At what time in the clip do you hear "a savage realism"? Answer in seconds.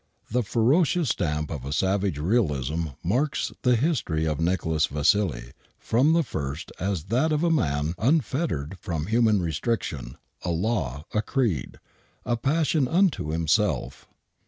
1.63-2.85